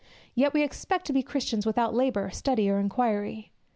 Yet 0.33 0.55
we 0.55 0.63
expect 0.63 1.05
to 1.05 1.13
be 1.13 1.21
Christians 1.21 1.63
without 1.63 1.93
labour, 1.93 2.31
study, 2.31 2.67
or 2.71 2.79
inquiry. 2.79 3.51